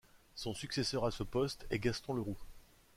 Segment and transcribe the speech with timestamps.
[0.33, 2.39] Son successeur à ce poste est Gaston Leroux.